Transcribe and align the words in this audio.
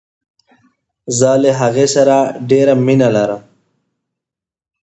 زه 1.17 1.29
له 1.43 1.51
هغې 1.59 1.87
سره 1.95 2.15
ډیره 2.49 2.73
مینه 2.85 3.09
لرم. 3.15 3.41